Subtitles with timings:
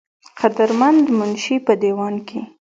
[0.39, 2.41] قدر مند منشي پۀ دېوان کښې